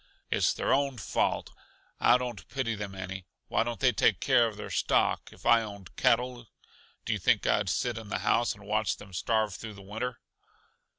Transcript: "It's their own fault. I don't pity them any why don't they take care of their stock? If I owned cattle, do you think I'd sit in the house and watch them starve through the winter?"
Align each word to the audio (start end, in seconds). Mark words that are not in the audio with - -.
"It's 0.31 0.51
their 0.51 0.73
own 0.73 0.97
fault. 0.97 1.51
I 1.99 2.17
don't 2.17 2.47
pity 2.49 2.73
them 2.73 2.95
any 2.95 3.27
why 3.49 3.61
don't 3.61 3.79
they 3.79 3.91
take 3.91 4.19
care 4.19 4.47
of 4.47 4.57
their 4.57 4.71
stock? 4.71 5.29
If 5.31 5.45
I 5.45 5.61
owned 5.61 5.95
cattle, 5.95 6.47
do 7.05 7.13
you 7.13 7.19
think 7.19 7.45
I'd 7.45 7.69
sit 7.69 7.99
in 7.99 8.09
the 8.09 8.17
house 8.25 8.55
and 8.55 8.65
watch 8.65 8.97
them 8.97 9.13
starve 9.13 9.53
through 9.53 9.75
the 9.75 9.83
winter?" 9.83 10.19